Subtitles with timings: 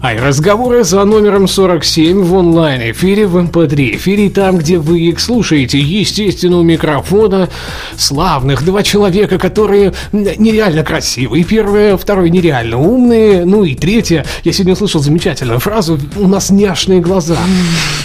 [0.00, 3.96] i разговоры за номером 47 в онлайн-эфире в МП3.
[3.96, 5.80] Эфире там, где вы их слушаете.
[5.80, 7.48] Естественно, у микрофона
[7.96, 11.42] славных два человека, которые нереально красивые.
[11.42, 13.44] Первое, второй нереально умные.
[13.44, 17.36] Ну и третье, я сегодня услышал замечательную фразу «У нас няшные глаза».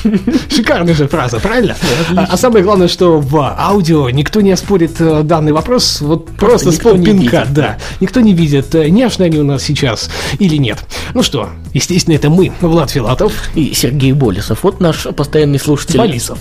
[0.50, 1.76] Шикарная же фраза, правильно?
[2.18, 6.02] А, а самое главное, что в аудио никто не оспорит э, данный вопрос.
[6.02, 7.78] Вот просто с полпинка, да.
[8.00, 10.80] Никто не видит, э, няшные они у нас сейчас или нет.
[11.14, 11.50] Ну что,
[11.84, 13.34] Естественно, это мы, Влад Филатов.
[13.56, 14.64] И Сергей Болесов.
[14.64, 15.98] Вот наш постоянный слушатель.
[15.98, 16.40] Болисов.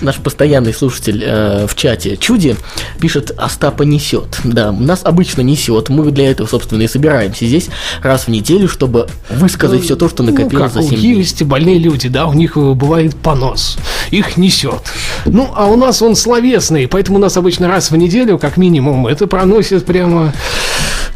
[0.00, 2.56] Наш постоянный слушатель э, в чате Чуди
[2.98, 4.40] пишет «Остапа несет».
[4.44, 5.90] Да, нас обычно несет.
[5.90, 7.68] Мы для этого, собственно, и собираемся здесь
[8.02, 11.16] раз в неделю, чтобы высказать ну, все то, что накопилось ну, за 7 дней.
[11.16, 13.76] Есть больные люди, да, у них бывает понос.
[14.10, 14.82] Их несет.
[15.26, 19.06] Ну, а у нас он словесный, поэтому у нас обычно раз в неделю, как минимум,
[19.06, 20.32] это проносит прямо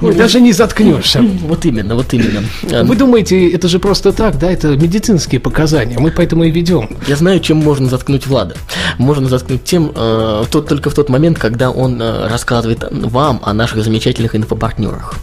[0.01, 1.23] Ой, даже не заткнешься.
[1.23, 2.43] Вот именно, вот именно.
[2.85, 4.51] Вы думаете, это же просто так, да?
[4.51, 5.99] Это медицинские показания.
[5.99, 6.97] Мы поэтому и ведем.
[7.07, 8.57] Я знаю, чем можно заткнуть Влада.
[8.99, 13.55] Можно заткнуть тем, э, тот, только в тот момент, когда он э, рассказывает вам о
[13.55, 15.15] наших замечательных инфопартнерах.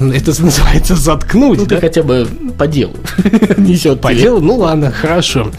[0.00, 1.76] Это называется заткнуть, ну, да?
[1.76, 2.94] ты хотя бы по делу
[3.56, 4.00] несет.
[4.00, 4.40] По делу?
[4.40, 5.50] Ну ладно, хорошо.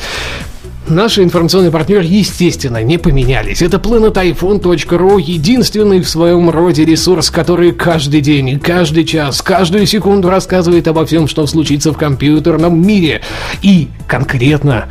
[0.89, 3.61] Наши информационные партнеры, естественно, не поменялись.
[3.61, 10.87] Это planetiphone.ru, единственный в своем роде ресурс, который каждый день, каждый час, каждую секунду рассказывает
[10.87, 13.21] обо всем, что случится в компьютерном мире.
[13.61, 14.89] И конкретно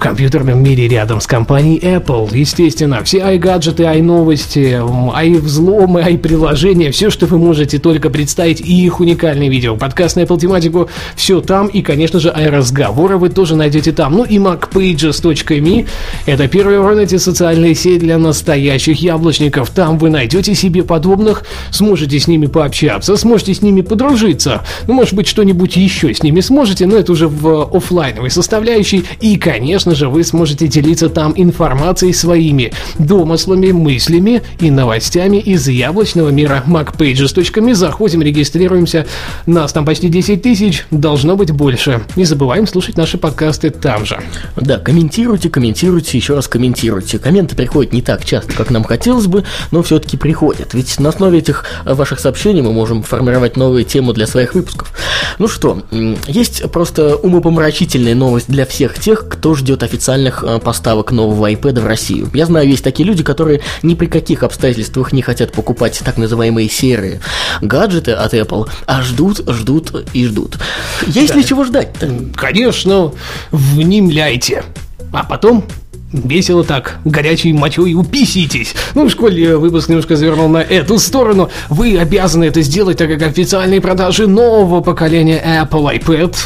[0.00, 2.36] компьютерном мире рядом с компанией Apple.
[2.36, 9.48] Естественно, все i-гаджеты, i-новости, i-взломы, i-приложения, все, что вы можете только представить, и их уникальные
[9.48, 9.76] видео.
[9.76, 14.14] Подкаст на Apple тематику, все там, и, конечно же, i-разговоры вы тоже найдете там.
[14.14, 15.86] Ну и macpages.me,
[16.26, 19.70] это первая в Рунете социальная сеть для настоящих яблочников.
[19.70, 24.62] Там вы найдете себе подобных, сможете с ними пообщаться, сможете с ними подружиться.
[24.88, 29.04] Ну, может быть, что-нибудь еще с ними сможете, но это уже в офлайновой составляющей.
[29.20, 35.66] И, конечно, конечно же, вы сможете делиться там информацией своими домыслами, мыслями и новостями из
[35.68, 37.74] яблочного мира macpages.me.
[37.74, 39.06] Заходим, регистрируемся.
[39.46, 42.02] Нас там почти 10 тысяч, должно быть больше.
[42.14, 44.20] Не забываем слушать наши подкасты там же.
[44.56, 47.18] Да, комментируйте, комментируйте, еще раз комментируйте.
[47.18, 50.72] Комменты приходят не так часто, как нам хотелось бы, но все-таки приходят.
[50.74, 54.92] Ведь на основе этих ваших сообщений мы можем формировать новые темы для своих выпусков.
[55.38, 55.82] Ну что,
[56.28, 61.80] есть просто умопомрачительная новость для всех тех, кто ждет от официальных э, поставок нового iPad
[61.80, 62.30] в Россию.
[62.34, 66.68] Я знаю, есть такие люди, которые ни при каких обстоятельствах не хотят покупать так называемые
[66.68, 67.20] серые
[67.62, 70.58] гаджеты от Apple, а ждут, ждут и ждут.
[71.06, 71.38] Есть да.
[71.38, 72.10] ли чего ждать-то?
[72.34, 73.12] Конечно,
[73.50, 74.64] внемляйте.
[75.12, 75.64] А потом
[76.12, 78.74] весело так, горячей мочой уписитесь.
[78.94, 81.50] Ну, в школе выпуск немножко завернул на эту сторону.
[81.68, 86.36] Вы обязаны это сделать, так как официальные продажи нового поколения Apple iPad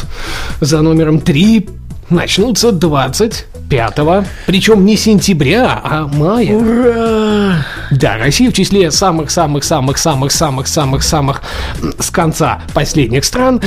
[0.61, 1.67] за номером 3
[2.09, 6.55] начнутся 25-го, причем не сентября, а мая.
[6.55, 7.65] Ура!
[7.91, 11.41] Да, Россия в числе самых-самых-самых-самых-самых-самых
[11.99, 13.59] с конца последних стран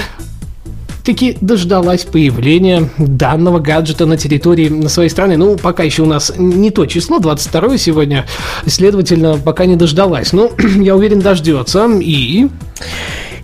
[1.08, 5.38] таки дождалась появления данного гаджета на территории своей страны.
[5.38, 8.26] Ну, пока еще у нас не то число, 22 сегодня,
[8.66, 10.34] следовательно, пока не дождалась.
[10.34, 11.88] Но я уверен, дождется.
[11.98, 12.48] И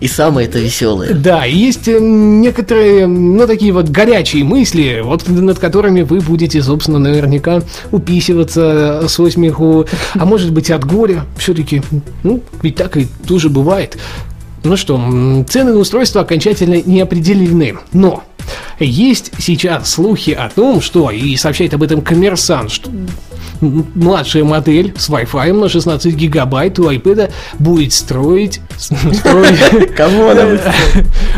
[0.01, 1.15] и самое это веселое.
[1.15, 6.99] Да, есть э, некоторые, ну, такие вот горячие мысли, вот над которыми вы будете, собственно,
[6.99, 11.25] наверняка уписываться со смеху, а может быть от горя.
[11.37, 11.83] Все-таки,
[12.23, 13.97] ну, ведь так и тоже бывает.
[14.65, 14.97] Ну что,
[15.47, 18.23] цены на устройство окончательно не определены, но
[18.79, 22.91] есть сейчас слухи о том, что, и сообщает об этом коммерсант, что
[23.61, 28.61] младшая модель с Wi-Fi на 16 гигабайт у iPad будет строить...
[29.97, 30.59] Кого она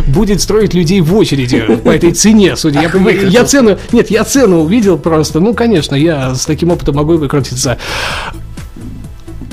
[0.08, 2.82] будет строить людей в очереди по этой цене, судя.
[2.82, 3.78] Я, я цену...
[3.92, 5.40] Нет, я цену увидел просто.
[5.40, 7.78] Ну, конечно, я с таким опытом могу выкрутиться.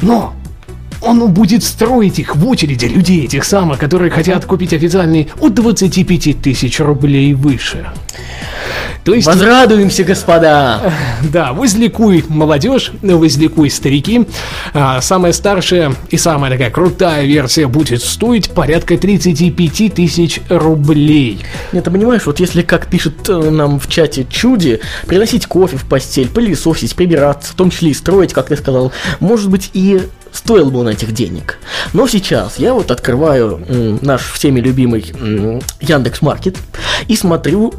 [0.02, 0.34] Но
[1.04, 6.42] он будет строить их в очереди, людей этих самых, которые хотят купить официальный от 25
[6.42, 7.88] тысяч рублей выше.
[9.04, 9.28] То есть...
[9.28, 10.82] Возрадуемся, господа!
[11.32, 14.28] Да, возликуй молодежь, возликуй старики.
[14.74, 21.40] А, самая старшая и самая такая крутая версия будет стоить порядка 35 тысяч рублей.
[21.72, 25.86] Нет, ты понимаешь, вот если, как пишет э, нам в чате Чуди, приносить кофе в
[25.86, 30.02] постель, пылесосить, прибираться, в том числе и строить, как ты сказал, может быть и
[30.34, 31.60] стоил бы он этих денег.
[31.94, 35.06] Но сейчас я вот открываю наш всеми любимый
[35.80, 36.58] Яндекс Маркет
[37.08, 37.74] и смотрю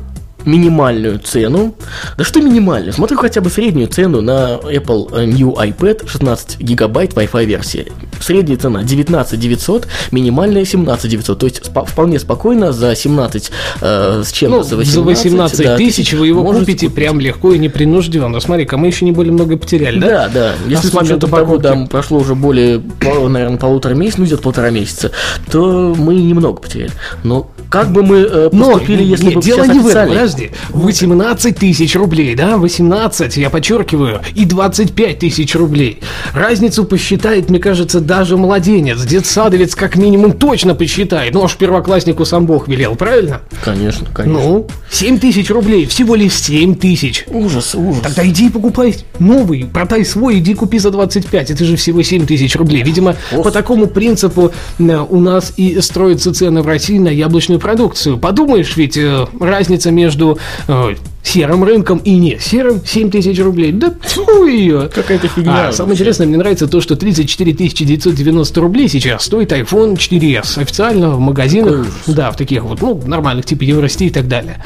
[0.44, 1.74] минимальную цену.
[2.16, 2.92] Да что минимальную?
[2.92, 7.92] Смотрю хотя бы среднюю цену на Apple New iPad 16 гигабайт Wi-Fi версии.
[8.20, 11.38] Средняя цена 19 900, минимальная 17 900.
[11.38, 13.50] То есть спо- вполне спокойно за 17
[13.80, 16.96] э, с чем-то ну, за 18, за 18 да, тысяч вы его можете купите купить.
[16.96, 18.40] прям легко и непринужденно.
[18.40, 20.06] Смотри-ка, мы еще не более много потеряли, да?
[20.06, 20.52] Да, да.
[20.66, 24.70] Если А с момента того, да, прошло уже более, наверное, полутора месяца, ну где-то полтора
[24.70, 25.10] месяца,
[25.50, 26.92] то мы немного потеряли.
[27.22, 30.50] Но как бы мы э, Но поступили, если нет, бы дело не в этом, подожди.
[30.70, 36.00] 18 тысяч рублей, да, 18, я подчеркиваю, и 25 тысяч рублей.
[36.32, 39.02] Разницу посчитает, мне кажется, даже младенец.
[39.04, 41.34] Детсадовец как минимум точно посчитает.
[41.34, 43.40] Ну, аж первокласснику сам Бог велел, правильно?
[43.64, 44.40] Конечно, конечно.
[44.40, 47.24] Ну, 7 тысяч рублей, всего лишь 7 тысяч.
[47.28, 48.02] Ужас, ужас.
[48.02, 52.54] Тогда иди покупай новый, продай свой, иди купи за 25, это же всего 7 тысяч
[52.56, 52.82] рублей.
[52.82, 53.44] Видимо, Ох.
[53.44, 58.18] по такому принципу э, у нас и строятся цены в России на яблочную продукцию.
[58.18, 63.72] Подумаешь, ведь э, разница между э, серым рынком и не серым 7 тысяч рублей.
[63.72, 64.88] Да тьфу ее.
[64.94, 69.96] Какая-то фигня А, самое интересное, мне нравится то, что 34 990 рублей сейчас стоит iPhone
[69.96, 70.60] 4s.
[70.60, 74.62] Официально в магазинах, да, в таких вот, ну, нормальных, типа Еврости и так далее.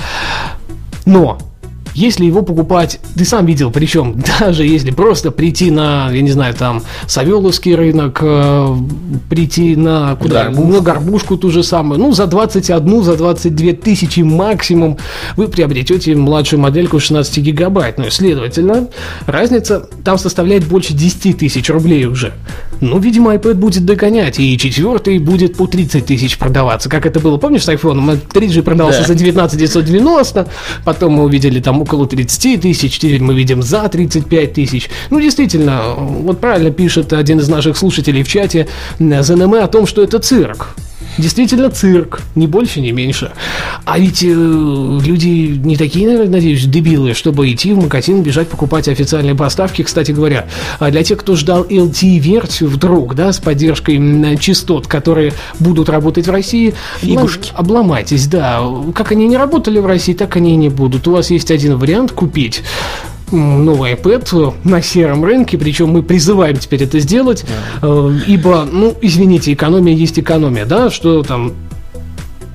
[1.07, 1.39] Но
[1.99, 6.55] если его покупать, ты сам видел, причем даже если просто прийти на, я не знаю,
[6.55, 8.77] там, Савеловский рынок, э,
[9.29, 10.45] прийти на куда?
[10.45, 10.73] Горбушку.
[10.73, 14.99] На горбушку ту же самую, ну, за 21, за 22 тысячи максимум
[15.37, 18.11] вы приобретете младшую модельку 16 гигабайтную.
[18.11, 18.89] Следовательно,
[19.27, 22.33] разница там составляет больше 10 тысяч рублей уже.
[22.81, 26.89] Ну, видимо, iPad будет догонять, и четвертый будет по 30 тысяч продаваться.
[26.89, 28.19] Как это было, помнишь, с iPhone?
[28.33, 29.07] 3G продался Да.
[29.09, 30.49] за 19 990,
[30.85, 34.89] потом мы увидели там около 30 тысяч, теперь мы видим за 35 тысяч.
[35.11, 39.87] Ну, действительно, вот правильно пишет один из наших слушателей в чате э, ЗНМ о том,
[39.87, 40.75] что это цирк.
[41.19, 43.33] Действительно цирк, ни больше, ни меньше.
[43.85, 48.87] А ведь э, люди не такие, наверное, надеюсь, дебилы, чтобы идти в магазин, бежать покупать
[48.89, 49.83] официальные поставки.
[49.83, 50.47] Кстати говоря,
[50.79, 56.31] а для тех, кто ждал LTE-версию вдруг, да, с поддержкой частот, которые будут работать в
[56.31, 57.51] России, Фигушки.
[57.53, 58.63] обломайтесь, да.
[58.95, 61.09] Как они не работали в России, так они и не будут.
[61.09, 62.63] У вас есть один вариант купить
[63.33, 67.45] новый iPad на сером рынке, причем мы призываем теперь это сделать,
[67.83, 71.55] э, ибо, ну, извините, экономия есть экономия, да, что там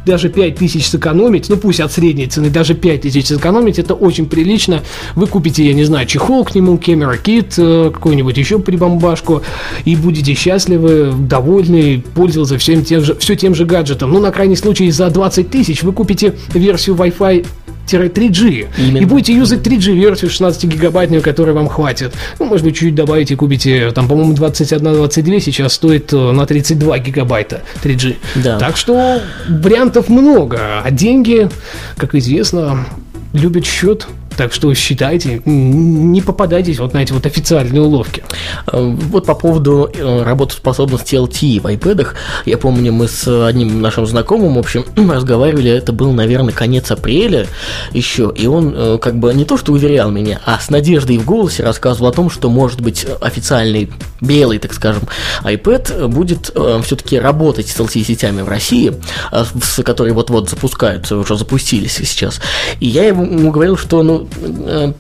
[0.06, 4.26] даже 5 тысяч сэкономить, ну пусть от средней цены даже 5 тысяч сэкономить, это очень
[4.26, 4.82] прилично.
[5.16, 9.44] Вы купите, я не знаю, чехол к нему, камера кит, э, какую-нибудь еще прибамбашку,
[9.86, 14.12] и будете счастливы, довольны, пользоваться всем тем же, все тем же гаджетом.
[14.12, 17.46] Ну, на крайний случай, за 20 тысяч вы купите версию Wi-Fi
[17.88, 18.68] 3G.
[18.78, 18.98] Именно.
[18.98, 22.14] И будете юзать 3G версию 16 гигабайтную, которой вам хватит.
[22.40, 27.64] Ну, может быть, чуть добавите, купите, там, по-моему, 21-22 сейчас стоит э, на 32 гигабайта
[27.84, 28.16] 3G.
[28.36, 28.58] Да.
[28.58, 31.50] Так что вариантов много, а деньги,
[31.98, 32.86] как известно,
[33.34, 34.08] любят счет.
[34.38, 38.24] Так что считайте, не попадайтесь вот на эти вот официальные уловки.
[38.72, 38.82] Э,
[39.12, 42.08] Вот по поводу э, работоспособности LTE в iPad,
[42.46, 47.48] я помню, мы с одним нашим знакомым, в общем, разговаривали, это был, наверное, конец апреля
[47.92, 51.26] еще, и он э, как бы не то что уверял меня, а с надеждой в
[51.26, 53.92] голосе рассказывал о том, что, может быть, официальный
[54.22, 55.04] белый, так скажем,
[55.44, 56.52] iPad будет
[56.84, 58.94] все-таки работать с LTE-сетями в России,
[59.32, 62.40] э, с- которые вот-вот запускаются, уже запустились сейчас.
[62.80, 64.23] И я ему говорил, что, ну, э,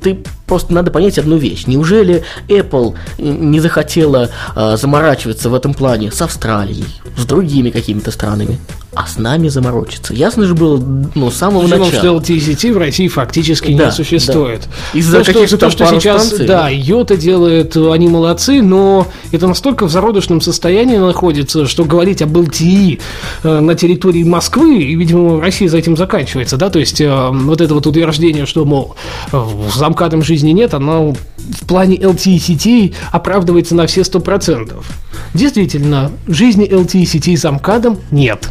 [0.02, 1.66] ты просто надо понять одну вещь.
[1.68, 6.86] Неужели Apple не захотела э, заморачиваться в этом плане с Австралией,
[7.18, 8.60] с другими какими-то странами,
[8.96, 10.14] а с нами заморочиться?
[10.14, 10.82] Ясно же было,
[11.16, 12.22] ну, с самого Причем, начала.
[12.22, 14.62] что сети в России фактически Да, не существует.
[14.94, 15.00] да.
[15.00, 16.70] Из-за то, что, то, что сейчас, станций, да.
[16.70, 23.00] Йота делает, они молодцы, но это настолько в зародышном состоянии находится, что говорить об LTE
[23.44, 27.62] э, на территории Москвы, и, видимо, Россия за этим заканчивается, да, то есть э, вот
[27.62, 28.96] это вот утверждение, что, мол,
[29.32, 34.86] э, в замкадом жизни нет, оно в плане LTE сетей оправдывается на все сто процентов.
[35.34, 38.50] Действительно, жизни LTE сетей замкадом нет.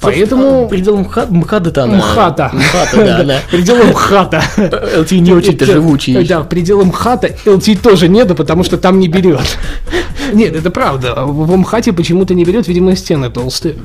[0.00, 0.68] Поэтому...
[0.68, 1.96] Пределом МХА- МХАТа-то она...
[1.96, 2.50] МХАТа.
[2.54, 3.38] МХАТа, да, она...
[3.50, 4.42] Пределом МХАТа.
[4.56, 6.24] LTE не очень-то живучий.
[6.26, 9.58] Да, в пределах МХАТа LTE тоже нету, потому что там не берет.
[10.32, 11.14] Нет, это правда.
[11.24, 13.76] В МХАТе почему-то не берет, видимо, стены толстые.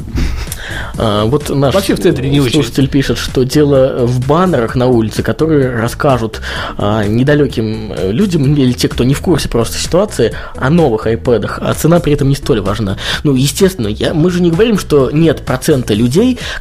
[0.98, 5.24] А, вот наш Вообще в центре не слушатель пишет, что дело в баннерах на улице,
[5.24, 6.42] которые расскажут
[6.78, 11.52] а, недалеким э, людям или те, кто не в курсе просто ситуации, о новых iPad,
[11.60, 12.98] а цена при этом не столь важна.
[13.24, 16.05] Ну, естественно, я, мы же не говорим, что нет процента людей,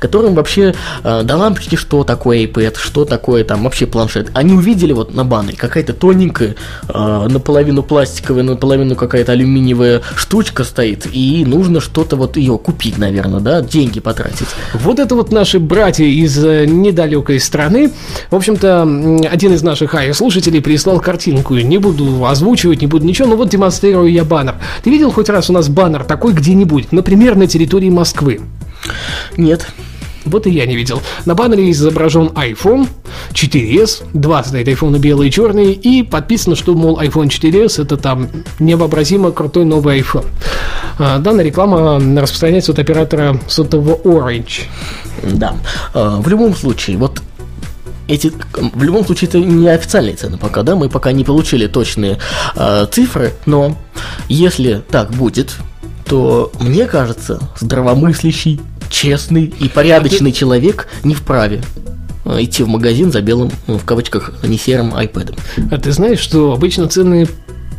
[0.01, 4.31] которым вообще а, до лампочки, что такое iPad, что такое там вообще планшет.
[4.35, 6.57] Они увидели вот на баннере какая-то тоненькая,
[6.89, 13.41] а, наполовину пластиковая, наполовину какая-то алюминиевая штучка стоит, и нужно что-то вот ее купить, наверное,
[13.41, 14.49] да, деньги потратить.
[14.75, 17.93] Вот это вот наши братья из э, недалекой страны.
[18.31, 18.83] В общем-то,
[19.31, 21.55] один из наших слушателей прислал картинку.
[21.55, 24.55] Не буду озвучивать, не буду ничего, но вот демонстрирую я баннер.
[24.83, 26.93] Ты видел хоть раз у нас баннер такой где-нибудь?
[26.93, 28.41] Например, на территории Москвы.
[29.37, 29.67] Нет.
[30.25, 31.03] Вот и я не видел.
[31.27, 32.89] На баннере изображен iPhone
[33.33, 38.29] 4s, два стоит iPhone белые и черные, и подписано, что, мол, iPhone 4s это там
[38.59, 40.27] невообразимо крутой новый iPhone.
[40.99, 44.63] А, Данная реклама распространяется от оператора сотового Orange.
[45.23, 45.57] Да.
[45.93, 47.21] А, В любом случае, вот
[48.09, 52.19] эти, в любом случае, это не официальные цены пока, да, мы пока не получили точные
[52.55, 53.77] а, цифры, но
[54.29, 55.57] если так будет,
[56.07, 58.61] то мне кажется, здравомыслящий,
[58.95, 61.63] честный и порядочный человек не вправе
[62.25, 65.37] а, идти в магазин за белым, ну, в кавычках, не серым iPad.
[65.73, 67.27] А ты знаешь, что обычно цены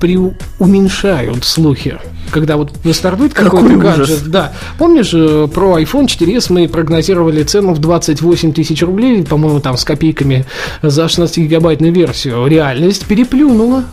[0.01, 1.97] преуменьшают слухи,
[2.31, 3.97] когда вот стартует Какой какой-то ужас.
[3.97, 4.27] гаджет.
[4.27, 4.51] Да.
[4.77, 9.85] Помнишь, э, про iPhone 4s мы прогнозировали цену в 28 тысяч рублей, по-моему, там с
[9.85, 10.45] копейками
[10.81, 12.45] за 16-гигабайтную версию.
[12.47, 13.85] Реальность переплюнула.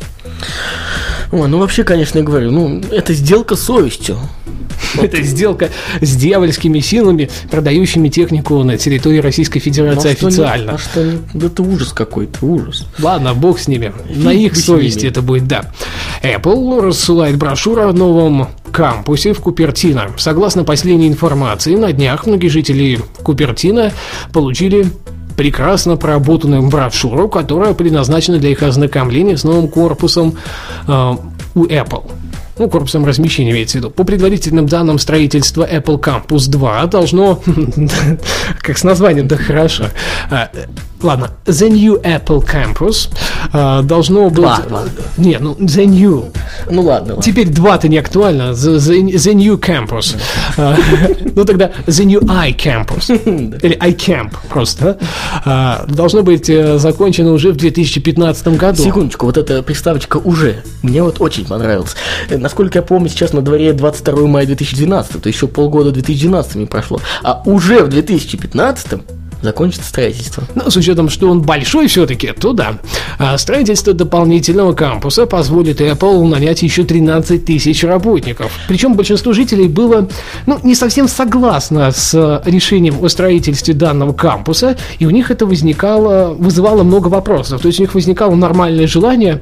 [1.31, 4.19] Ой, ну вообще, конечно, я говорю, ну, это сделка с совестью.
[5.03, 5.71] Это сделка
[6.01, 10.73] с дьявольскими силами, продающими технику на территории Российской Федерации Ну, а что официально.
[10.73, 12.87] а что не- да это ужас какой-то, ужас.
[12.99, 13.93] Ладно, бог с ними.
[14.15, 15.71] На их совести это будет, да.
[16.23, 20.11] Apple рассылает брошюру о новом кампусе в Купертино.
[20.17, 23.93] Согласно последней информации, на днях многие жители Купертино
[24.33, 24.87] получили
[25.37, 30.37] прекрасно проработанную брошюру, которая предназначена для их ознакомления с новым корпусом
[30.87, 31.13] э,
[31.55, 32.11] у Apple.
[32.63, 33.91] Ну, корпусом размещения имеется в виду.
[33.91, 37.43] По предварительным данным строительства Apple Campus 2 должно...
[38.63, 39.87] Как с названием, да хорошо.
[40.31, 40.67] А, э,
[41.03, 43.09] Ладно, The New Apple Campus
[43.53, 44.45] а, должно быть...
[44.45, 44.83] Ладно.
[45.17, 46.33] Не, ну, The New.
[46.71, 47.21] Ну ладно.
[47.21, 48.53] Теперь два-то не актуально.
[48.53, 50.17] The, the- the New Campus.
[50.57, 50.77] А,
[51.35, 53.59] Ну, тогда The New iCampus.
[53.63, 54.99] Или iCamp просто.
[55.89, 58.83] Должно быть э, закончено уже в 2015 году.
[58.83, 60.63] Секундочку, вот эта приставочка уже.
[60.83, 61.97] Мне вот очень понравилась.
[62.29, 66.67] Э, Насколько я помню, сейчас на дворе 22 мая 2012, то еще полгода 2012 не
[66.67, 67.01] прошло.
[67.23, 69.01] А уже в 2015
[69.43, 70.45] закончится строительство.
[70.55, 72.79] Но с учетом, что он большой все-таки, то да.
[73.19, 78.53] А строительство дополнительного кампуса позволит Apple нанять еще 13 тысяч работников.
[78.69, 80.09] Причем большинство жителей было
[80.47, 85.45] ну, не совсем согласно с э, решением о строительстве данного кампуса, и у них это
[85.45, 87.61] возникало, вызывало много вопросов.
[87.61, 89.41] То есть у них возникало нормальное желание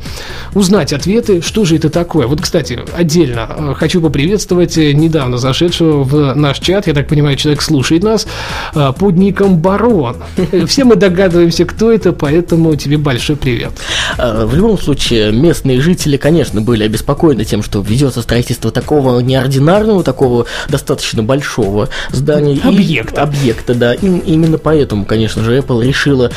[0.55, 2.27] узнать ответы, что же это такое.
[2.27, 7.37] Вот, кстати, отдельно э, хочу поприветствовать э, недавно зашедшего в наш чат, я так понимаю,
[7.37, 8.27] человек слушает нас,
[8.73, 9.90] под ником Барон.
[10.37, 13.73] Э, Все мы догадываемся, кто это, поэтому тебе большой привет.
[14.19, 20.03] А, В любом случае, местные жители, конечно, были обеспокоены тем, что ведется строительство такого неординарного,
[20.03, 22.55] такого достаточно большого здания.
[22.55, 23.23] и- Объекта.
[23.23, 23.95] объекта, да.
[23.95, 26.31] И именно поэтому, конечно же, Apple решила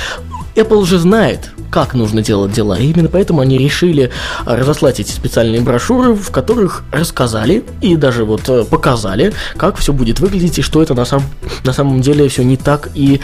[0.55, 2.77] Apple же знает, как нужно делать дела.
[2.77, 4.11] И именно поэтому они решили
[4.45, 10.19] разослать эти специальные брошюры, в которых рассказали и даже вот э, показали, как все будет
[10.19, 11.23] выглядеть и что это на, сам-
[11.63, 13.19] на самом деле все не так и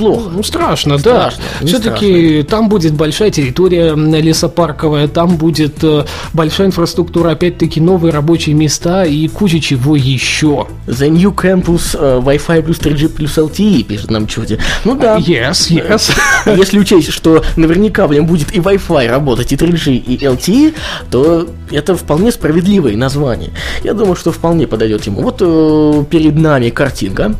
[0.00, 0.30] плохо.
[0.32, 1.32] Ну, страшно, да.
[1.64, 9.04] Все-таки там будет большая территория лесопарковая, там будет э, большая инфраструктура, опять-таки новые рабочие места
[9.04, 10.66] и куча чего еще.
[10.86, 14.58] The New Campus э, Wi-Fi плюс 3G плюс LTE, пишет нам Чуди.
[14.84, 15.18] Ну да.
[15.18, 16.12] Yes, yes.
[16.56, 20.74] Если учесть, что наверняка в нем будет и Wi-Fi работать, и 3G, и LTE,
[21.10, 23.50] то это вполне справедливое название.
[23.84, 25.22] Я думаю, что вполне подойдет ему.
[25.22, 27.34] Вот э, перед нами картинка,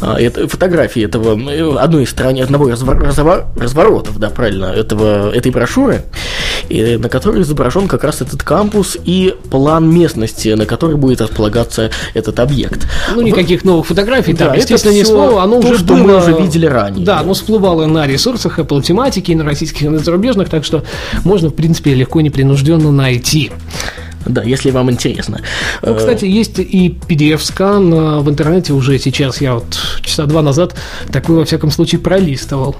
[0.00, 5.30] а, это, фотографии этого, э, одной из страни, одного развор- развор- разворотов, да, правильно, этого,
[5.30, 6.04] этой брошюры,
[6.68, 11.90] и на которой изображен как раз этот кампус и план местности, на которой будет располагаться
[12.14, 12.88] этот объект.
[13.14, 16.04] Ну, никаких новых фотографий, Да, там, естественно, ни всё слова, оно то, уже что мы
[16.04, 16.18] было...
[16.18, 17.04] уже видели ранее.
[17.04, 20.82] Да, оно всплывало на ресурсах Apple тематики, и на российских, и на зарубежных, так что
[21.24, 23.52] можно, в принципе, легко и непринужденно найти.
[24.26, 25.40] Да, если вам интересно.
[25.82, 29.40] Ну, кстати, есть и PDF-скан в интернете уже сейчас.
[29.40, 30.74] Я вот часа два назад
[31.12, 32.76] такой, во всяком случае, пролистывал.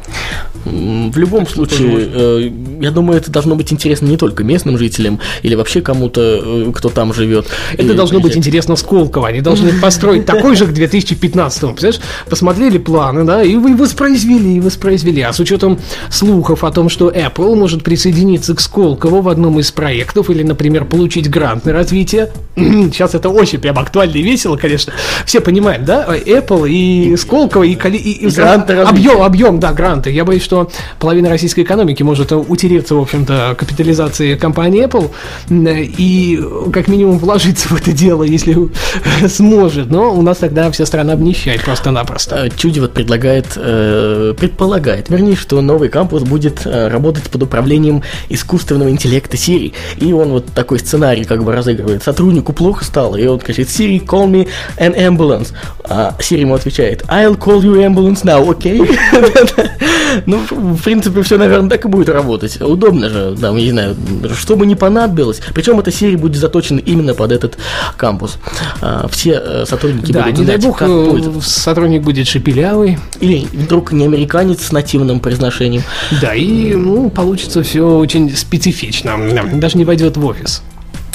[0.64, 5.20] В любом так случае, э, я думаю, это должно быть интересно не только местным жителям
[5.42, 7.46] или вообще кому-то, э, кто там живет.
[7.76, 9.28] Это должно быть интересно Сколково.
[9.28, 11.72] Они должны построить такой же к 2015-му.
[11.72, 15.20] Представляешь, посмотрели планы, да, и вы воспроизвели, и воспроизвели.
[15.22, 15.78] А с учетом
[16.10, 20.86] слухов о том, что Apple может присоединиться к Сколково в одном из проектов или, например,
[20.86, 24.92] получить грант на развитие, сейчас это очень прям актуально и весело, конечно.
[25.26, 26.06] Все понимаем, да?
[26.16, 30.10] Apple и Сколково, и, и, и, и объем, объем, да, гранты.
[30.10, 35.10] Я боюсь, что половина российской экономики может утереться, в общем-то, капитализации компании Apple
[35.50, 36.40] и
[36.72, 38.56] как минимум вложиться в это дело, если
[39.28, 39.90] сможет.
[39.90, 42.46] Но у нас тогда вся страна обнищает просто-напросто.
[42.46, 48.02] Э, Чуди вот предлагает, э, предполагает, вернее, что новый кампус будет э, работать под управлением
[48.28, 49.72] искусственного интеллекта Siri.
[49.96, 52.02] И он вот такой сценарий как бы разыгрывает.
[52.02, 55.52] Сотруднику плохо стало, и он кричит Siri, call me an ambulance.
[55.84, 58.80] А Siri ему отвечает I'll call you ambulance now, окей?
[58.80, 59.70] Okay?
[60.26, 62.60] ну, в принципе, все, наверное, так и будет работать.
[62.60, 63.96] Удобно же, там, не знаю,
[64.36, 65.40] что бы ни понадобилось.
[65.54, 67.58] Причем эта серия будет заточена именно под этот
[67.96, 68.38] кампус.
[68.80, 71.60] А, все э, сотрудники да, будут не знать, дай бог, как э, пользоваться.
[71.60, 72.98] сотрудник будет шепелявый.
[73.20, 75.82] Или вдруг не американец с нативным произношением.
[76.20, 79.12] Да, и ну, получится все очень специфично.
[79.54, 80.62] Даже не пойдет в офис.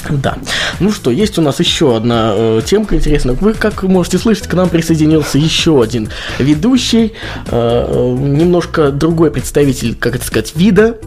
[0.10, 0.38] Да.
[0.80, 3.36] Ну что, есть у нас еще одна э, темка интересная.
[3.36, 7.14] Вы, как можете слышать, к нам присоединился еще один ведущий,
[7.48, 10.98] э, э немножко другой представитель, как это сказать, вида.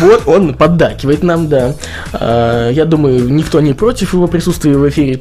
[0.00, 1.74] Вот он поддакивает нам, да.
[2.12, 5.20] Э, я думаю, никто не против его присутствия в эфире.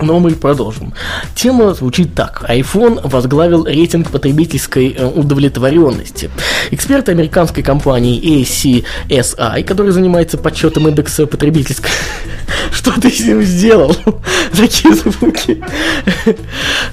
[0.00, 0.94] Но мы продолжим.
[1.34, 2.44] Тема звучит так.
[2.48, 6.30] iPhone возглавил рейтинг потребительской э, удовлетворенности.
[6.70, 11.90] Эксперты американской компании ACSI, который занимается подсчетом индекса потребительской...
[12.72, 13.94] Что ты с ним сделал?
[14.56, 15.62] Такие звуки.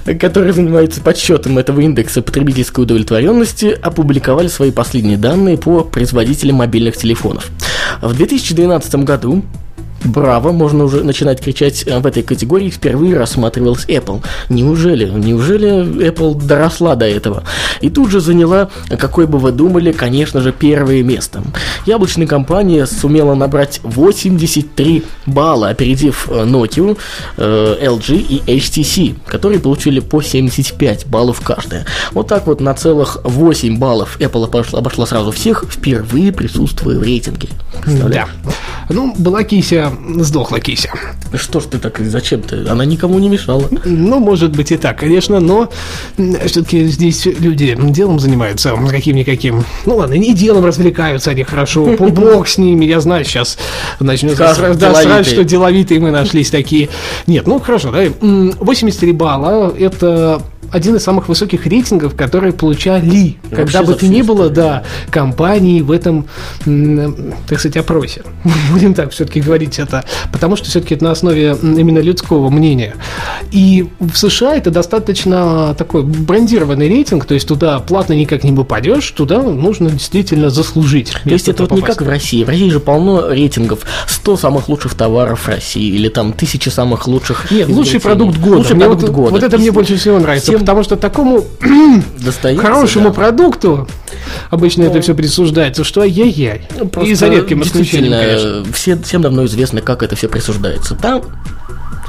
[0.18, 7.50] Который занимается подсчетом этого индекса потребительской удовлетворенности, опубликовали свои последние данные по производителям мобильных телефонов.
[8.02, 9.44] В 2012 году
[10.04, 14.22] Браво, можно уже начинать кричать э, в этой категории, впервые рассматривалась Apple.
[14.48, 15.08] Неужели?
[15.10, 15.68] Неужели
[16.08, 17.42] Apple доросла до этого?
[17.80, 21.42] И тут же заняла, какой бы вы думали, конечно же, первое место.
[21.84, 26.96] Яблочная компания сумела набрать 83 балла, опередив э, Nokia,
[27.36, 31.86] э, LG и HTC, которые получили по 75 баллов каждая.
[32.12, 37.02] Вот так вот на целых 8 баллов Apple обошла, обошла сразу всех, впервые присутствуя в
[37.02, 37.48] рейтинге.
[37.86, 38.28] Да.
[38.90, 39.87] Ну, была кися
[40.18, 40.92] сдохла кися.
[41.34, 42.66] Что ж ты так, зачем ты?
[42.68, 43.68] Она никому не мешала.
[43.84, 45.68] Ну, может быть и так, конечно, но
[46.46, 49.64] все-таки здесь люди делом занимаются каким-никаким.
[49.86, 53.58] Ну ладно, не делом развлекаются они хорошо, бог с ними, я знаю, сейчас
[54.00, 56.88] начнет срать, что деловитые мы нашлись такие.
[57.26, 63.56] Нет, ну хорошо, да, 83 балла, это один из самых высоких рейтингов, которые получали, ну,
[63.56, 66.26] когда бы то ни было, да, компании в этом,
[66.64, 68.22] так сказать, опросе.
[68.72, 72.96] Будем так все-таки говорить это, потому что все-таки это на основе именно людского мнения.
[73.50, 79.10] И в США это достаточно такой брендированный рейтинг, то есть туда платно никак не попадешь,
[79.10, 81.12] туда нужно действительно заслужить.
[81.24, 81.88] То есть это вот попасть.
[81.88, 82.44] не как в России.
[82.44, 87.50] В России же полно рейтингов 100 самых лучших товаров России или там тысячи самых лучших.
[87.50, 88.58] Нет, лучший продукт года.
[88.58, 89.30] Лучший продукт вот, года.
[89.30, 90.66] Вот это мне больше всего нравится всем...
[90.66, 91.44] потому что такому
[92.58, 93.14] хорошему да.
[93.14, 93.88] продукту
[94.50, 96.68] обычно это все присуждается, что ай-яй-яй.
[96.78, 98.72] Ну, И за редким исключением, конечно.
[98.72, 100.94] Все, всем давно известно, как это все присуждается.
[100.94, 101.22] Там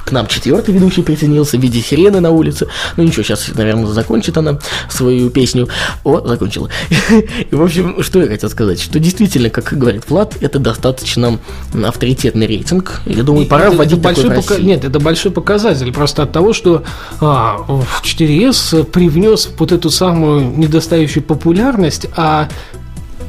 [0.10, 2.68] к нам четвертый ведущий присоединился в виде сирены на улице.
[2.98, 5.68] Ну ничего, сейчас, наверное, закончит она свою песню.
[6.04, 6.70] О, закончила.
[7.52, 11.40] И, в общем, что я хотел сказать, что действительно, как говорит Влад, это достаточно
[11.86, 13.02] авторитетный рейтинг.
[13.06, 14.58] Я думаю, пора это, вводить это такой пока...
[14.58, 16.84] Нет, это большой показатель просто от того, что
[17.22, 17.60] а,
[18.04, 22.50] 4S привнес вот эту самую недостающую популярность, а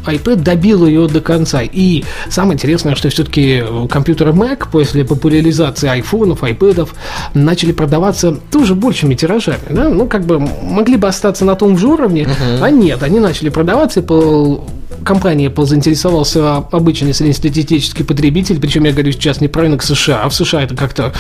[0.07, 1.63] iPad добил ее до конца.
[1.63, 6.89] И самое интересное, что все-таки компьютеры Mac после популяризации айфонов, iPad
[7.35, 9.61] начали продаваться тоже большими тиражами.
[9.71, 9.89] Да?
[9.89, 12.63] Ну, как бы могли бы остаться на том же уровне, uh-huh.
[12.63, 14.63] а нет, они начали продаваться, Apple
[15.05, 20.29] компания Apple заинтересовался обычный среднестатистический потребитель, причем я говорю сейчас не про рынок США, а
[20.29, 21.13] в США это как-то,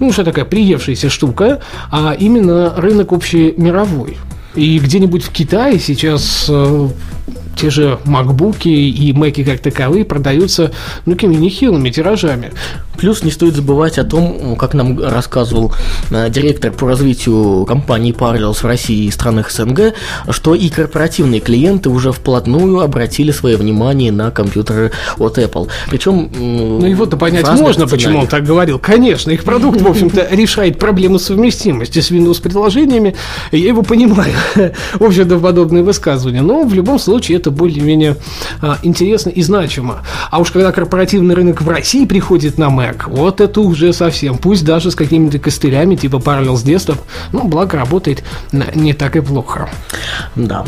[0.00, 4.18] ну, что такая приевшаяся штука, а именно рынок общемировой.
[4.54, 6.88] И где-нибудь в Китае сейчас э,
[7.58, 10.72] те же макбуки и мэки как таковые продаются,
[11.06, 12.52] ну, какими нехилыми тиражами.
[12.98, 15.72] Плюс не стоит забывать о том, как нам рассказывал
[16.10, 19.94] э, директор по развитию компании Parallels в России и странах СНГ,
[20.30, 25.68] что и корпоративные клиенты уже вплотную обратили свое внимание на компьютеры от Apple.
[25.88, 26.28] Причем...
[26.36, 28.78] Ну его-то понять можно, почему он так говорил.
[28.78, 33.14] Конечно, их продукт, в общем-то, решает проблему совместимости с Windows-приложениями.
[33.52, 34.32] Я его понимаю.
[34.94, 36.42] В общем-то, подобные высказывания.
[36.42, 38.16] Но в любом случае это более-менее
[38.60, 40.02] а, интересно и значимо.
[40.30, 44.38] А уж когда корпоративный рынок в России приходит на Mac, вот это уже совсем.
[44.38, 46.98] Пусть даже с какими-то костылями, типа Parallels Desktop,
[47.32, 49.68] ну, благо работает не так и плохо.
[50.34, 50.64] Да.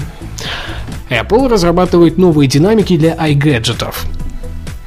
[1.08, 3.94] Apple разрабатывает новые динамики для iGadget'ов.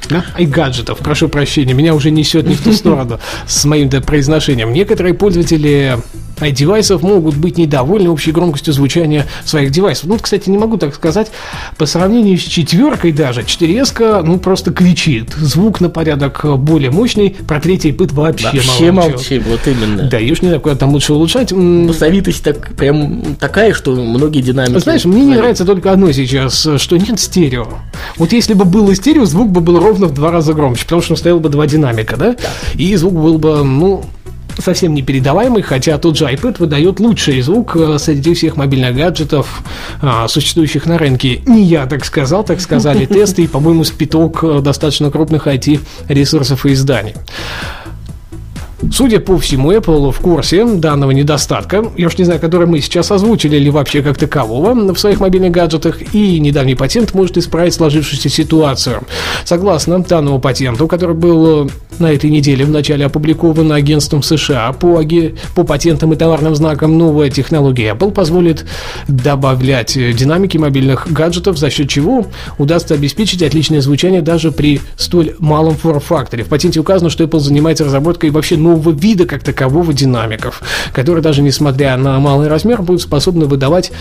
[0.08, 0.24] Да?
[0.38, 4.72] iGadget'ов, прошу прощения, меня уже несет не в ту сторону с моим произношением.
[4.72, 5.98] Некоторые пользователи
[6.40, 10.06] девайсов могут быть недовольны общей громкостью звучания своих девайсов.
[10.06, 11.30] Ну, кстати, не могу так сказать,
[11.76, 15.32] по сравнению с четверкой даже, 4S, ну, просто кричит.
[15.34, 19.10] Звук на порядок более мощный, про третий пыт вообще, вообще молчу.
[19.12, 20.08] молчи, вот именно.
[20.08, 21.52] Да, уж не знаю, куда там лучше улучшать.
[21.52, 24.78] Басовитость так, прям такая, что многие динамики...
[24.78, 27.68] Знаешь, мне не нравится только одно сейчас, что нет стерео.
[28.16, 31.16] Вот если бы было стерео, звук бы был ровно в два раза громче, потому что
[31.16, 32.32] стоял бы два динамика, да?
[32.32, 32.38] да.
[32.74, 34.04] И звук был бы, ну,
[34.58, 39.62] совсем непередаваемый, хотя тот же iPad выдает лучший звук э, среди всех мобильных гаджетов,
[40.00, 41.42] а, существующих на рынке.
[41.46, 46.72] Не я так сказал, так сказали тесты и, по-моему, спиток э, достаточно крупных IT-ресурсов и
[46.72, 47.14] изданий.
[48.92, 53.10] Судя по всему, Apple в курсе данного недостатка, я уж не знаю, который мы сейчас
[53.10, 58.28] озвучили или вообще как такового в своих мобильных гаджетах, и недавний патент может исправить сложившуюся
[58.28, 59.02] ситуацию.
[59.44, 61.68] Согласно данному патенту, который был э,
[61.98, 65.02] на этой неделе в начале опубликован агентством США по,
[65.54, 68.64] по патентам и товарным знакам, новая технология Apple позволит
[69.08, 72.26] добавлять динамики мобильных гаджетов, за счет чего
[72.58, 76.44] удастся обеспечить отличное звучание даже при столь малом форм-факторе.
[76.44, 81.22] В патенте указано, что Apple занимается разработкой вообще нового нового вида как такового динамиков, которые
[81.22, 83.92] даже несмотря на малый размер будут способны выдавать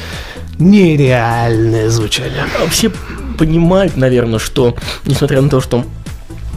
[0.59, 2.45] нереальное звучание.
[2.69, 2.91] Все
[3.37, 5.83] понимают, наверное, что несмотря на то, что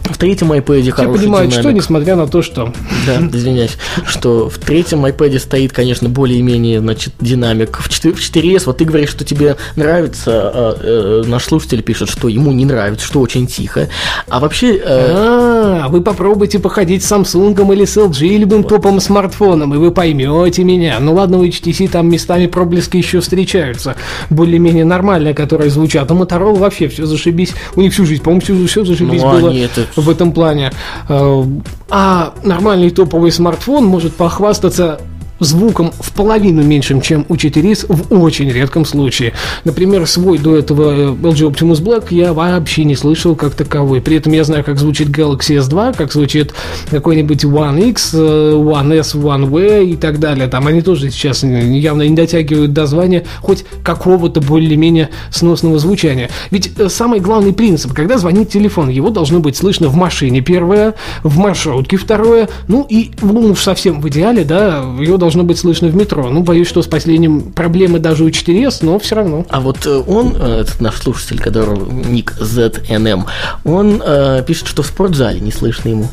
[0.09, 1.53] в третьем iPad Все понимают, динамик.
[1.53, 2.73] что, несмотря на то, что...
[3.07, 3.77] Да, извиняюсь.
[4.07, 7.79] Что в третьем iPad стоит, конечно, более-менее, значит, динамик.
[7.79, 12.09] В 4, в 4S, вот ты говоришь, что тебе нравится, а, э, наш слушатель пишет,
[12.09, 13.89] что ему не нравится, что очень тихо.
[14.29, 14.77] А вообще...
[14.77, 14.83] Э...
[14.85, 18.69] А, вы попробуйте походить с Samsung или с LG, или любым вот.
[18.69, 20.99] топовым смартфоном, и вы поймете меня.
[21.01, 23.97] Ну ладно, у HTC там местами проблески еще встречаются,
[24.31, 26.11] более-менее нормальные, которые звучат.
[26.11, 27.53] А Motorola вообще все зашибись.
[27.75, 29.51] У них всю жизнь, по-моему, все, все зашибись ну, было.
[29.51, 30.73] Они это в этом плане.
[31.09, 31.43] Э,
[31.91, 35.01] а нормальный топовый смартфон может похвастаться
[35.41, 39.33] звуком в половину меньшим, чем у 4S в очень редком случае.
[39.65, 44.01] Например, свой до этого LG Optimus Black я вообще не слышал как таковой.
[44.01, 46.55] При этом я знаю, как звучит Galaxy S2, как звучит
[46.91, 50.49] какой-нибудь One X, One S, One V и так далее.
[50.49, 56.31] Там они тоже сейчас явно не дотягивают до звания хоть какого-то более-менее сносного звучания.
[56.51, 60.95] Ведь э, самый главный принцип, когда звонит телефон, его должно быть слышно в машине первое,
[61.23, 65.89] в маршрутке второе, ну и, ну уж совсем в идеале, да, его должно быть слышно
[65.89, 66.29] в метро.
[66.29, 69.47] Ну, боюсь, что с последним проблемы даже у 4S, но все равно.
[69.49, 73.25] А вот э, он, э, этот наш слушатель, который ник ZNM,
[73.65, 76.09] он э, пишет, что в спортзале не слышно ему.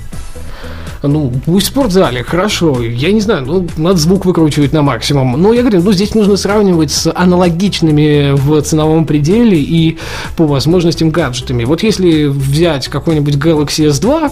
[1.04, 2.82] Ну, пусть в спортзале, хорошо.
[2.82, 5.42] Я не знаю, ну, надо звук выкручивать на максимум.
[5.42, 9.98] Но я говорю, ну, здесь нужно сравнивать с аналогичными в ценовом пределе и
[10.38, 11.66] по возможностям гаджетами.
[11.66, 14.32] Вот если взять какой-нибудь Galaxy S2,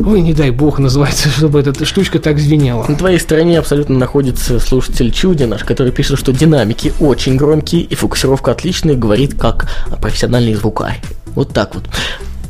[0.00, 2.86] Ой, не дай бог называется, чтобы эта штучка так звенела.
[2.88, 7.94] На твоей стороне абсолютно находится слушатель Чуди наш, который пишет, что динамики очень громкие и
[7.94, 9.68] фокусировка отличная, говорит как
[10.00, 11.00] профессиональный звукарь.
[11.34, 11.84] Вот так вот.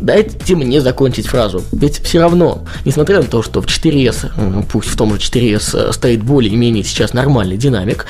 [0.01, 1.63] Дайте мне закончить фразу.
[1.73, 5.93] Ведь все равно, несмотря на то, что в 4S, пусть в том же 4S э,
[5.93, 8.07] стоит более-менее сейчас нормальный динамик,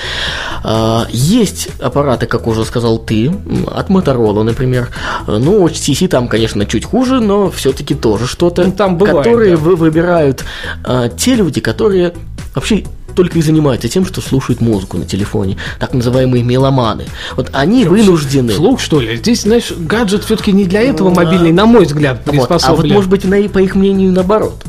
[0.63, 3.31] а, есть аппараты, как уже сказал ты,
[3.73, 4.91] от Motorola, например.
[5.27, 9.63] Ну, HTC там, конечно, чуть хуже, но все-таки тоже что-то, ну, там бывает, которые да.
[9.63, 10.45] выбирают
[10.85, 12.15] а, те люди, которые
[12.55, 17.07] вообще только и занимаются тем, что слушают музыку на телефоне, так называемые меломаны.
[17.37, 18.53] Вот они что, вынуждены...
[18.53, 19.17] Слух, что ли?
[19.17, 22.77] Здесь, знаешь, гаджет все-таки не для этого ну, мобильный, на мой взгляд, приспособлен.
[22.77, 22.85] Вот.
[22.85, 24.65] А вот, может быть, на, по их мнению, наоборот.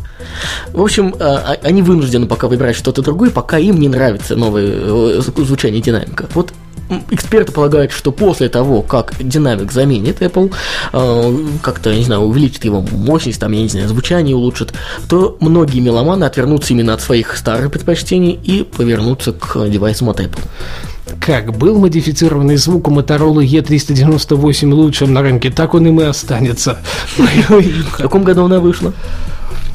[0.72, 4.68] В общем, э, а, они вынуждены пока выбирать что-то другое, пока им не нравится новое
[4.68, 6.28] э, звучание динамика.
[6.34, 6.52] Вот
[7.10, 10.54] эксперты полагают, что после того, как динамик заменит Apple,
[10.94, 14.74] э, как-то, не знаю, увеличит его мощность, там, я не знаю, звучание улучшит,
[15.10, 20.42] то многие меломаны отвернутся именно от своих старых предпочтений и повернутся к девайсам от Apple.
[21.20, 26.80] Как был модифицированный звук у Motorola E398 лучшим на рынке, так он им и останется.
[27.18, 28.94] В каком году она вышла?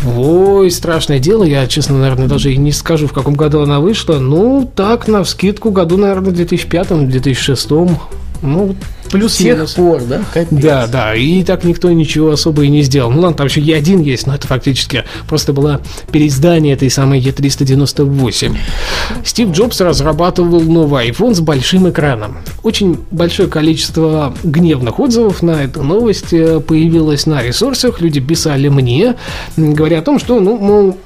[0.06, 1.44] Ой, страшное дело.
[1.44, 4.18] Я, честно, наверное, даже и не скажу, в каком году она вышла.
[4.18, 7.90] Ну, так, на скидку году, наверное, в 2005-2006.
[8.42, 8.74] Ну,
[9.10, 10.22] плюс тех пор, да?
[10.32, 10.48] Капец.
[10.50, 13.10] Да, да, и так никто ничего особо и не сделал.
[13.10, 18.56] Ну ладно, там еще Е1 есть, но это фактически просто было переиздание этой самой Е398.
[19.24, 22.38] Стив Джобс разрабатывал новый iPhone с большим экраном.
[22.62, 28.00] Очень большое количество гневных отзывов на эту новость э, появилось на ресурсах.
[28.00, 29.16] Люди писали мне,
[29.56, 30.96] говоря о том, что, ну, мол,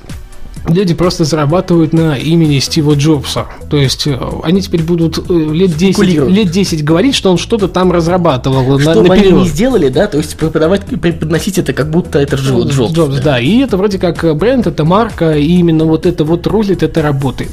[0.68, 3.46] люди просто зарабатывают на имени Стива Джобса.
[3.68, 5.98] То есть э, они теперь будут э, лет 10,
[6.28, 8.78] лет 10 говорить, что он что-то там разрабатывал.
[8.78, 10.06] Что на, они не сделали, да?
[10.06, 12.72] То есть преподавать, преподносить это как будто это Джобс.
[12.72, 13.22] Джобс, да.
[13.22, 13.40] да.
[13.40, 17.50] И это вроде как бренд, это марка, и именно вот это вот рулит, это работает.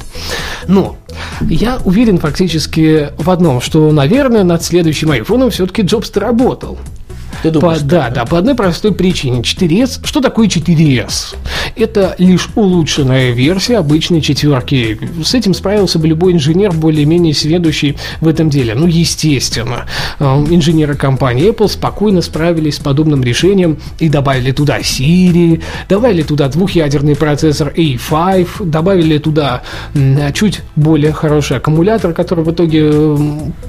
[0.66, 0.96] Но
[1.40, 6.78] я уверен фактически в одном, что, наверное, над следующим айфоном все-таки Джобс работал.
[7.42, 9.40] Ты думаешь, по, да, да, по одной простой причине.
[9.40, 10.06] 4S.
[10.06, 11.36] Что такое 4S?
[11.76, 14.98] Это лишь улучшенная версия обычной четверки.
[15.24, 18.74] С этим справился бы любой инженер, более-менее сведущий в этом деле.
[18.74, 19.86] Ну, естественно,
[20.18, 26.48] э, инженеры компании Apple спокойно справились с подобным решением и добавили туда Siri, добавили туда
[26.48, 29.62] двухъядерный процессор A5, добавили туда
[30.34, 32.92] чуть более хороший аккумулятор, который в итоге,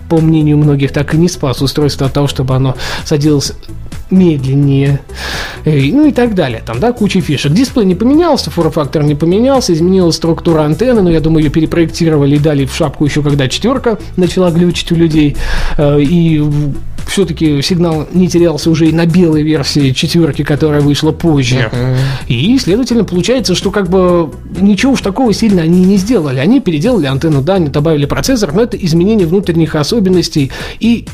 [0.10, 3.54] по мнению многих, так и не спас устройство от того, чтобы оно садилось
[4.10, 5.00] медленнее,
[5.66, 6.62] ну и так далее.
[6.66, 7.52] Там, да, куча фишек.
[7.52, 12.40] Дисплей не поменялся, фор-фактор не поменялся, изменилась структура антенны, но я думаю, ее перепроектировали и
[12.40, 15.36] дали в шапку еще, когда четверка начала глючить у людей.
[15.78, 16.44] Э, и
[17.08, 21.70] все-таки сигнал не терялся уже и на белой версии четверки, которая вышла позже.
[21.72, 21.98] Uh-huh.
[22.28, 26.40] И, следовательно, получается, что как бы ничего уж такого сильно они не сделали.
[26.40, 31.06] Они переделали антенну, да, они добавили процессор, но это изменение внутренних особенностей и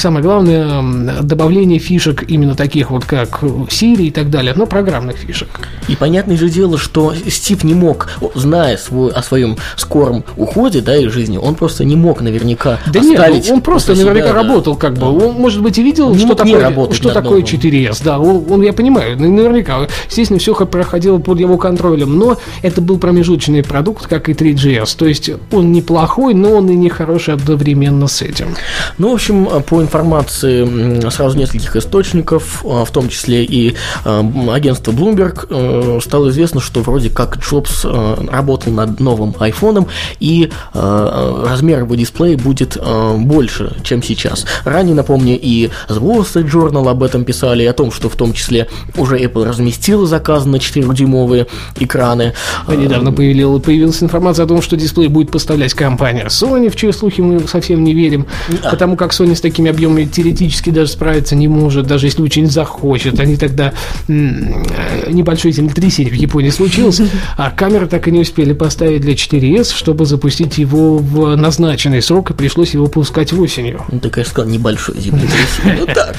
[0.00, 5.48] самое главное, добавление фишек именно таких вот, как Siri и так далее, но программных фишек.
[5.88, 10.96] И понятное же дело, что Стив не мог, зная свой, о своем скором уходе, да,
[10.96, 14.94] из жизни, он просто не мог наверняка Да нет, он просто наверняка себя, работал, как
[14.94, 15.06] да.
[15.06, 18.62] бы, он, может быть, и видел, он что такое, что такое 4S, да, он, он,
[18.62, 24.28] я понимаю, наверняка, естественно, все проходило под его контролем, но это был промежуточный продукт, как
[24.28, 28.54] и 3GS, то есть он неплохой, но он и не хороший одновременно с этим.
[28.98, 33.74] Ну, в общем, по информации сразу нескольких источников, а, в том числе и
[34.04, 39.88] а, агентство Bloomberg, э, стало известно, что вроде как Джобс э, работал над новым айфоном,
[40.20, 42.76] и э, размер его дисплея будет
[43.16, 44.44] больше, чем сейчас.
[44.64, 48.32] Ранее, напомню, и The Wall Street Journal об этом писали, о том, что в том
[48.32, 51.46] числе уже Apple разместила заказ на 4-дюймовые
[51.78, 52.34] экраны.
[52.66, 56.92] А недавно появилась, появилась информация о том, что дисплей будет поставлять компания Sony, в чьи
[56.92, 58.26] слухи мы совсем не верим,
[58.62, 58.70] а.
[58.70, 63.20] потому как Sony с такими объемами теоретически даже справиться не может, даже если очень захочет.
[63.20, 63.72] Они тогда
[64.08, 67.00] небольшое землетрясение в Японии случилось,
[67.36, 72.32] а камеры так и не успели поставить для 4S, чтобы запустить его в назначенный срок,
[72.32, 73.84] и пришлось его пускать осенью.
[73.90, 75.76] Ну, ты, конечно, сказал небольшое землетрясение.
[75.78, 76.16] Ну так,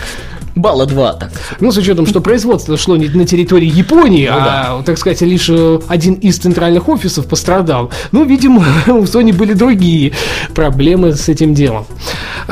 [0.56, 1.32] балла два, так.
[1.60, 4.84] Ну, с учетом, что производство шло не на территории Японии, ну, а, да.
[4.84, 7.92] так сказать, лишь э, один из центральных офисов пострадал.
[8.12, 10.14] Ну, видимо, у Sony были другие
[10.54, 11.86] проблемы с этим делом.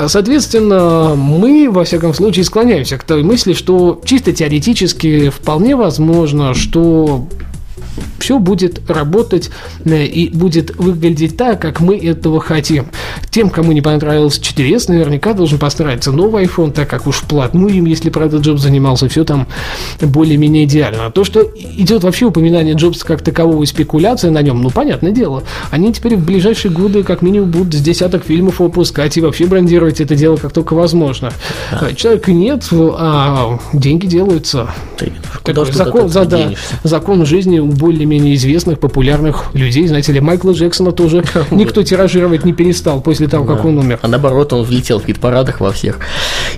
[0.07, 7.27] Соответственно, мы, во всяком случае, склоняемся к той мысли, что чисто теоретически вполне возможно, что
[8.19, 9.49] все будет работать
[9.85, 12.87] э, и будет выглядеть так, как мы этого хотим.
[13.29, 17.85] Тем, кому не понравился 4S, наверняка должен постараться новый iPhone, так как уж вплотную им,
[17.85, 19.47] если, правда, Джобс занимался, все там
[19.99, 21.07] более-менее идеально.
[21.07, 25.11] А то, что идет вообще упоминание Джобса как такового и спекуляция на нем, ну, понятное
[25.11, 25.43] дело.
[25.71, 30.01] Они теперь в ближайшие годы как минимум будут с десяток фильмов выпускать и вообще брендировать
[30.01, 31.31] это дело как только возможно.
[31.71, 31.93] Да.
[31.93, 34.69] Человека нет, а деньги делаются.
[35.43, 36.51] Такой закон, за, да,
[36.83, 39.87] закон жизни у более-менее известных, популярных людей.
[39.87, 43.99] Знаете ли, Майкла Джексона тоже никто тиражировать не перестал после того, как он умер.
[44.01, 45.99] А наоборот, он влетел в хит-парадах во всех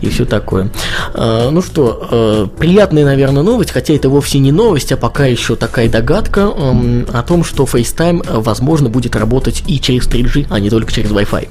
[0.01, 0.69] и все такое.
[1.13, 5.55] А, ну что, а, приятная, наверное, новость, хотя это вовсе не новость, а пока еще
[5.55, 10.91] такая догадка о том, что FaceTime, возможно, будет работать и через 3G, а не только
[10.91, 11.47] через Wi-Fi.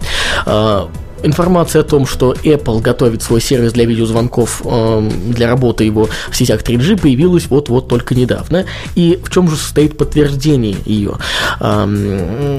[0.46, 0.90] А,
[1.22, 6.36] информация о том, что Apple готовит свой сервис для видеозвонков э, для работы его в
[6.36, 8.66] сетях 3G, появилась вот-вот только недавно.
[8.94, 11.14] И в чем же состоит подтверждение ее?
[11.60, 12.58] Э,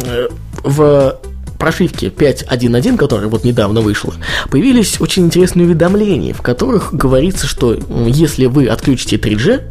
[0.64, 1.20] в
[1.60, 4.16] прошивке 5.1.1, которая вот недавно вышла,
[4.50, 9.62] появились очень интересные уведомления, в которых говорится, что если вы отключите 3G,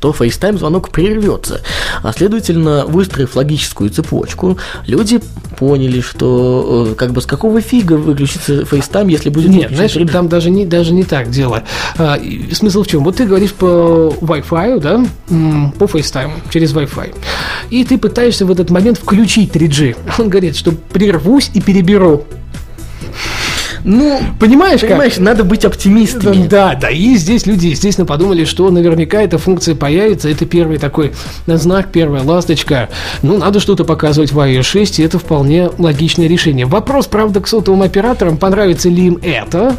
[0.00, 1.60] то FaceTime звонок прервется.
[2.02, 5.20] А следовательно, выстроив логическую цепочку, люди
[5.58, 10.12] поняли, что э, как бы с какого фига выключится FaceTime, если будет Нет, знаешь, 3G?
[10.12, 11.64] там даже не, даже не так дело.
[11.96, 12.18] А,
[12.52, 13.02] смысл в чем?
[13.04, 15.04] Вот ты говоришь по Wi-Fi, да,
[15.78, 17.14] по FaceTime, через Wi-Fi,
[17.70, 19.96] и ты пытаешься в этот момент включить 3G.
[20.18, 22.24] Он говорит, что прервусь и переберу.
[23.84, 25.22] Ну, понимаешь, понимаешь, как?
[25.22, 26.46] надо быть оптимистами.
[26.46, 30.28] Да, да, и здесь люди, естественно, подумали, что наверняка эта функция появится.
[30.28, 31.12] Это первый такой
[31.46, 32.88] знак, первая ласточка.
[33.22, 36.66] Ну, надо что-то показывать в iOS 6, и это вполне логичное решение.
[36.66, 39.76] Вопрос, правда, к сотовым операторам, понравится ли им это.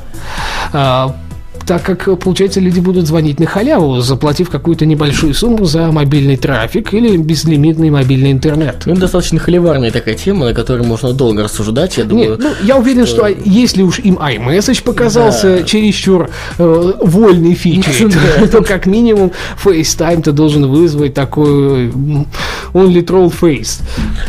[1.69, 6.38] А, так как, получается, люди будут звонить на халяву, заплатив какую-то небольшую сумму за мобильный
[6.38, 8.84] трафик или безлимитный мобильный интернет.
[8.86, 12.32] Ну, достаточно холиварная такая тема, на которой можно долго рассуждать, я думаю.
[12.32, 13.29] Нет, ну, я уверен, что...
[13.29, 15.63] что если уж им iMessage показался да.
[15.63, 19.32] чересчур э, вольной фичей, то, то как минимум
[19.63, 21.89] FaceTime ты должен вызвать такой
[22.73, 23.82] only troll face.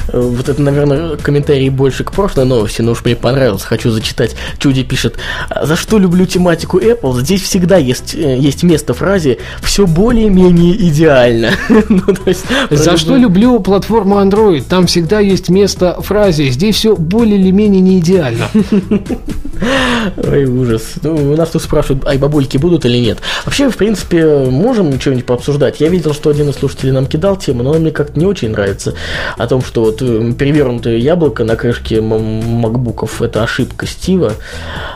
[0.09, 4.37] Э, вот это, наверное, комментарий больше к прошлой новости, но уж мне понравилось, хочу зачитать.
[4.59, 5.17] Чуди пишет,
[5.63, 11.53] за что люблю тематику Apple, здесь всегда есть, э, есть место фразе «все более-менее идеально».
[11.89, 14.65] ну, есть, За что люблю платформу Android?
[14.69, 18.49] Там всегда есть место фразе «здесь все более или менее не идеально».
[20.17, 20.95] Ой, ужас.
[21.03, 23.19] Ну, у нас тут спрашивают, ай, бабульки будут или нет.
[23.45, 25.81] Вообще, в принципе, можем что-нибудь пообсуждать.
[25.81, 28.51] Я видел, что один из слушателей нам кидал тему, но она мне как-то не очень
[28.51, 28.95] нравится.
[29.37, 34.35] О том, что вот э, перевернутое яблоко на крышке макбуков– это ошибка Стива.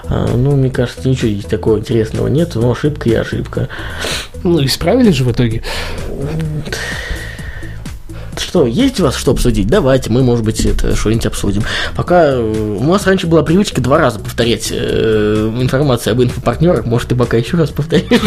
[0.04, 3.68] А, ну, мне кажется, ничего здесь такого интересного нет, но ошибка и ошибка.
[4.42, 5.62] Ну, исправили же в итоге.
[8.36, 9.66] Что, есть у вас что обсудить?
[9.66, 11.62] Давайте, мы, может быть, это что-нибудь обсудим.
[11.96, 17.08] Пока э, у нас раньше была привычка два раза повторять э, информацию об инфопартнерах, может,
[17.08, 18.20] ты пока еще раз повторишь?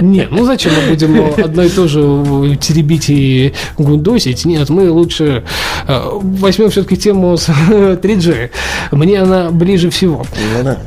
[0.00, 4.44] Нет, ну зачем мы будем одно и то же теребить и гундосить?
[4.44, 5.44] Нет, мы лучше
[5.86, 8.50] э, возьмем все-таки тему с 3G.
[8.92, 10.26] Мне она ближе всего.
[10.56, 10.78] Ну да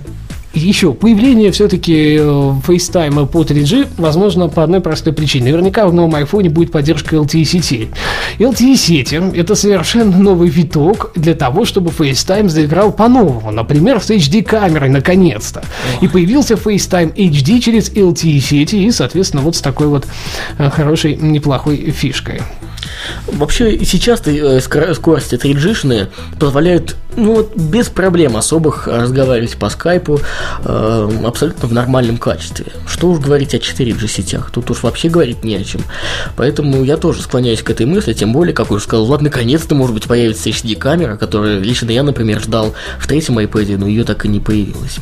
[0.53, 5.45] еще появление все-таки э, FaceTime по 3G возможно по одной простой причине.
[5.45, 7.89] Наверняка в новом iPhone будет поддержка LTE сети.
[8.39, 13.51] LTE сети– это совершенно новый виток для того, чтобы FaceTime заиграл по-новому.
[13.51, 15.63] Например, с HD-камерой наконец-то.
[16.01, 20.05] И появился FaceTime HD через LTE сети и, соответственно, вот с такой вот
[20.57, 22.41] э, хорошей, неплохой фишкой.
[23.27, 30.19] Вообще сейчас э, скорости 3G позволяют ну, вот, без проблем особых разговаривать по скайпу
[30.63, 32.67] э, абсолютно в нормальном качестве.
[32.87, 35.81] Что уж говорить о 4G сетях, тут уж вообще говорить не о чем.
[36.35, 39.93] Поэтому я тоже склоняюсь к этой мысли, тем более, как уже сказал Влад, наконец-то, может
[39.93, 44.27] быть, появится HD-камера, которая лично я, например, ждал в третьем iPad, но ее так и
[44.27, 44.97] не появилась.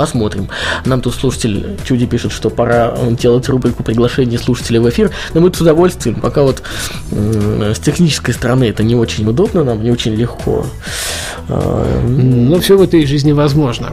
[0.00, 0.48] Посмотрим.
[0.86, 5.52] Нам тут слушатель Чуди пишет, что пора делать рубрику приглашения слушателей в эфир, но мы
[5.52, 6.62] с удовольствием, пока вот
[7.10, 10.64] э, с технической стороны это не очень удобно, нам не очень легко.
[11.50, 13.92] А, но все в этой жизни возможно.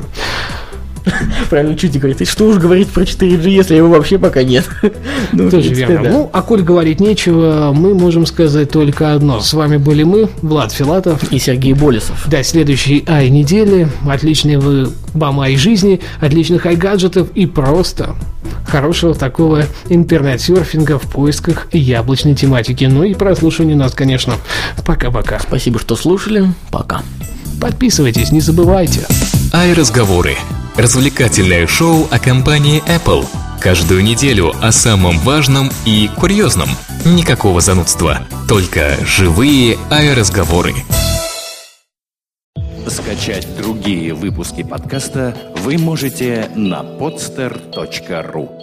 [1.49, 4.65] Правильно Чути говорит, и что уж говорить про 4G, если его вообще пока нет.
[5.31, 6.03] ну, Тоже верно.
[6.03, 6.09] Да.
[6.09, 9.39] Ну, а коль говорить нечего, мы можем сказать только одно.
[9.39, 11.31] С вами были мы, Влад Филатов.
[11.31, 12.27] И Сергей Болесов.
[12.27, 13.87] До следующей ай недели.
[14.07, 18.15] Отличной вы вам ай жизни, отличных ай гаджетов и просто
[18.67, 22.85] хорошего такого интернет-серфинга в поисках яблочной тематики.
[22.85, 24.35] Ну и прослушивания нас, конечно.
[24.85, 25.39] Пока-пока.
[25.39, 26.45] Спасибо, что слушали.
[26.71, 27.01] Пока.
[27.59, 29.07] Подписывайтесь, не забывайте.
[29.53, 30.35] Ай разговоры
[30.77, 33.25] Развлекательное шоу о компании Apple.
[33.59, 36.69] Каждую неделю о самом важном и курьезном.
[37.03, 40.75] Никакого занудства, только живые аэроразговоры.
[42.87, 48.56] Скачать другие выпуски подкаста вы можете на podster.ru